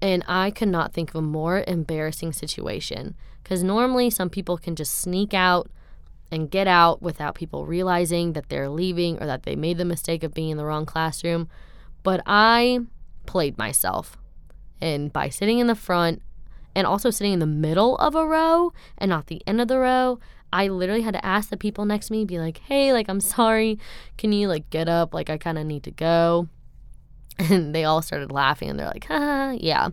[0.00, 4.76] And I could not think of a more embarrassing situation because normally some people can
[4.76, 5.70] just sneak out
[6.30, 10.22] and get out without people realizing that they're leaving or that they made the mistake
[10.24, 11.48] of being in the wrong classroom.
[12.02, 12.80] But I
[13.24, 14.18] played myself.
[14.80, 16.22] And by sitting in the front
[16.74, 19.78] and also sitting in the middle of a row and not the end of the
[19.78, 20.18] row,
[20.52, 23.20] I literally had to ask the people next to me, be like, hey, like, I'm
[23.20, 23.78] sorry.
[24.16, 25.12] Can you, like, get up?
[25.12, 26.48] Like, I kind of need to go.
[27.36, 29.88] And they all started laughing and they're like, ha, yeah.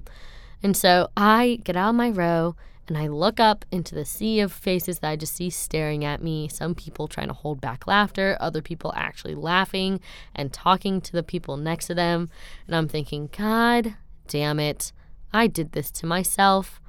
[0.62, 2.56] And so I get out of my row
[2.88, 6.22] and I look up into the sea of faces that I just see staring at
[6.22, 6.48] me.
[6.50, 10.00] Some people trying to hold back laughter, other people actually laughing
[10.36, 12.30] and talking to the people next to them.
[12.68, 13.96] And I'm thinking, God
[14.28, 14.92] damn it,
[15.34, 16.82] I did this to myself.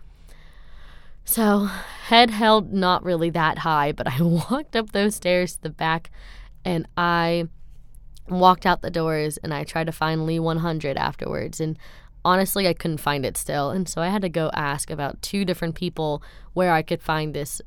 [1.24, 1.66] So,
[2.06, 4.16] head held not really that high, but I
[4.50, 6.10] walked up those stairs to the back
[6.64, 7.48] and I
[8.28, 11.60] walked out the doors and I tried to find Lee 100 afterwards.
[11.60, 11.78] And
[12.24, 13.70] honestly, I couldn't find it still.
[13.70, 16.22] And so I had to go ask about two different people
[16.52, 17.60] where I could find this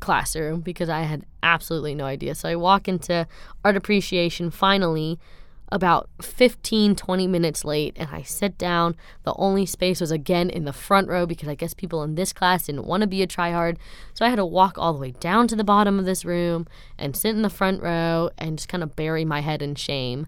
[0.00, 2.34] classroom because I had absolutely no idea.
[2.34, 3.26] So I walk into
[3.64, 5.18] art appreciation finally
[5.70, 8.96] about 15 20 minutes late and I sit down.
[9.24, 12.32] The only space was again in the front row because I guess people in this
[12.32, 13.76] class didn't want to be a tryhard.
[14.14, 16.66] So I had to walk all the way down to the bottom of this room
[16.98, 20.26] and sit in the front row and just kind of bury my head in shame.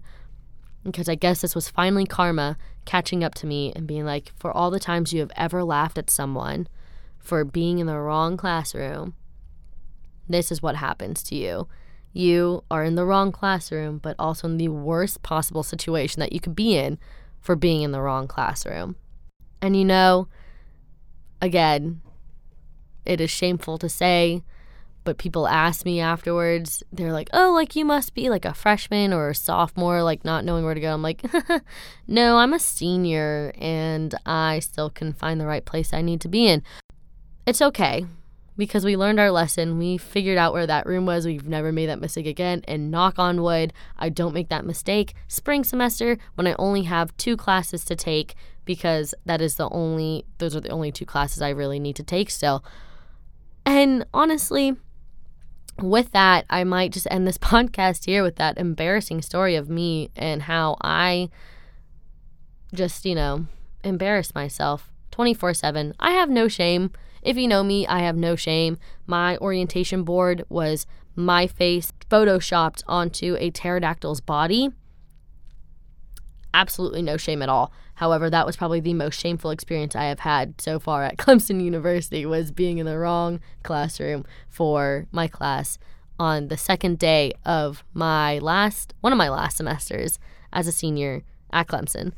[0.83, 4.51] Because I guess this was finally karma catching up to me and being like, for
[4.51, 6.67] all the times you have ever laughed at someone
[7.19, 9.13] for being in the wrong classroom,
[10.27, 11.67] this is what happens to you.
[12.13, 16.39] You are in the wrong classroom, but also in the worst possible situation that you
[16.39, 16.97] could be in
[17.39, 18.95] for being in the wrong classroom.
[19.61, 20.27] And you know,
[21.41, 22.01] again,
[23.05, 24.43] it is shameful to say,
[25.03, 29.13] but people ask me afterwards, they're like, oh, like you must be like a freshman
[29.13, 30.93] or a sophomore, like not knowing where to go.
[30.93, 31.23] I'm like,
[32.07, 36.27] no, I'm a senior and I still can find the right place I need to
[36.27, 36.61] be in.
[37.47, 38.05] It's okay
[38.57, 39.77] because we learned our lesson.
[39.77, 41.25] We figured out where that room was.
[41.25, 42.63] We've never made that mistake again.
[42.67, 47.15] And knock on wood, I don't make that mistake spring semester when I only have
[47.17, 48.35] two classes to take
[48.65, 52.03] because that is the only, those are the only two classes I really need to
[52.03, 52.63] take still.
[53.65, 54.75] And honestly,
[55.79, 60.11] with that, I might just end this podcast here with that embarrassing story of me
[60.15, 61.29] and how I
[62.73, 63.47] just, you know,
[63.83, 65.93] embarrassed myself 24 7.
[65.99, 66.91] I have no shame.
[67.21, 68.77] If you know me, I have no shame.
[69.05, 74.69] My orientation board was my face photoshopped onto a pterodactyl's body.
[76.53, 77.71] Absolutely no shame at all.
[77.95, 81.63] However, that was probably the most shameful experience I have had so far at Clemson
[81.63, 85.77] University was being in the wrong classroom for my class
[86.19, 90.19] on the second day of my last one of my last semesters
[90.51, 92.13] as a senior at Clemson.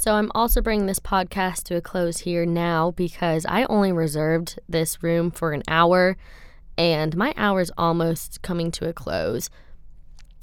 [0.00, 4.58] So I'm also bringing this podcast to a close here now because I only reserved
[4.66, 6.16] this room for an hour
[6.78, 9.50] and my hour is almost coming to a close.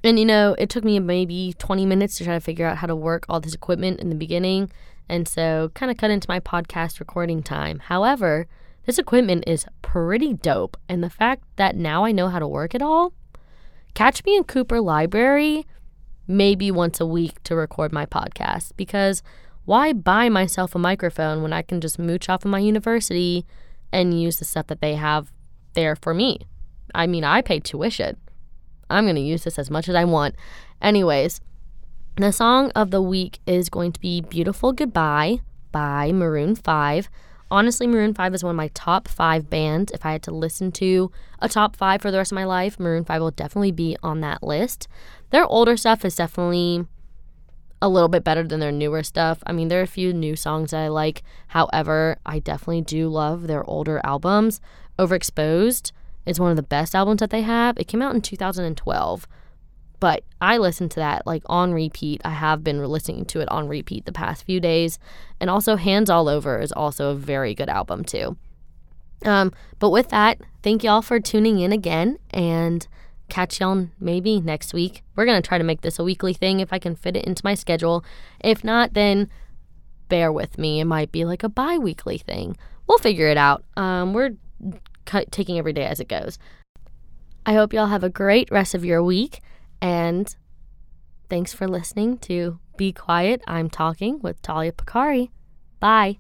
[0.04, 2.86] And you know, it took me maybe 20 minutes to try to figure out how
[2.86, 4.72] to work all this equipment in the beginning,
[5.10, 7.80] and so kind of cut into my podcast recording time.
[7.80, 8.46] However,
[8.86, 12.76] this equipment is pretty dope, and the fact that now I know how to work
[12.76, 13.12] it all,
[13.96, 15.66] catch me in Cooper Library
[16.28, 19.24] maybe once a week to record my podcast because
[19.68, 23.46] why buy myself a microphone when I can just mooch off of my university
[23.92, 25.34] and use the stuff that they have
[25.74, 26.40] there for me?
[26.96, 28.16] I mean, I pay tuition.
[28.90, 30.36] I'm going to use this as much as I want.
[30.82, 31.42] Anyways,
[32.16, 35.42] the song of the week is going to be Beautiful Goodbye
[35.74, 37.10] by Maroon 5.
[37.52, 39.92] Honestly, Maroon 5 is one of my top five bands.
[39.92, 42.80] If I had to listen to a top five for the rest of my life,
[42.80, 44.88] Maroon 5 will definitely be on that list.
[45.32, 46.86] Their older stuff is definitely
[47.82, 49.44] a little bit better than their newer stuff.
[49.46, 51.24] I mean, there are a few new songs that I like.
[51.50, 54.60] However, I definitely do love their older albums.
[54.98, 55.92] Overexposed
[56.26, 57.78] is one of the best albums that they have.
[57.78, 59.28] It came out in 2012,
[60.00, 62.22] but I listened to that like on repeat.
[62.26, 64.98] I have been listening to it on repeat the past few days.
[65.40, 68.38] And also, Hands All Over is also a very good album, too.
[69.26, 72.88] Um, but with that, thank y'all for tuning in again and
[73.30, 75.04] catch y'all maybe next week.
[75.16, 77.26] We're going to try to make this a weekly thing if I can fit it
[77.26, 78.04] into my schedule.
[78.40, 79.30] If not, then
[80.10, 80.80] bear with me.
[80.80, 82.58] It might be like a bi weekly thing.
[82.88, 83.64] We'll figure it out.
[83.76, 84.32] Um, we're
[85.32, 86.40] taking every day as it goes.
[87.46, 89.42] I hope y'all have a great rest of your week.
[89.82, 90.34] And
[91.30, 95.30] thanks for listening to Be Quiet, I'm Talking with Talia Picari.
[95.80, 96.20] Bye.